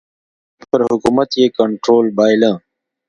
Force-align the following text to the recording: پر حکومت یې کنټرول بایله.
پر 0.69 0.79
حکومت 0.91 1.29
یې 1.39 1.45
کنټرول 1.59 2.05
بایله. 2.17 2.51